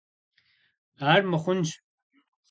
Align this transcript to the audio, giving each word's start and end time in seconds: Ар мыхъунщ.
Ар 1.11 1.21
мыхъунщ. 1.29 1.69